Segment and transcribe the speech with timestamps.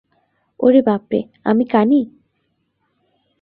[0.59, 1.19] ওরে বাপরে,
[1.43, 2.01] আমি কানী!